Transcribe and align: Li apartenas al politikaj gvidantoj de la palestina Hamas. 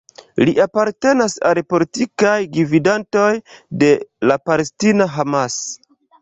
Li 0.47 0.53
apartenas 0.63 1.35
al 1.49 1.61
politikaj 1.73 2.33
gvidantoj 2.55 3.27
de 3.85 3.91
la 4.31 4.39
palestina 4.51 5.09
Hamas. 5.19 5.61